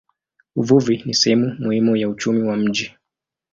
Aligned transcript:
Uvuvi 0.55 1.01
ni 1.05 1.13
sehemu 1.15 1.55
muhimu 1.59 1.95
ya 1.95 2.09
uchumi 2.09 2.43
wa 2.43 2.57
mji. 2.57 2.95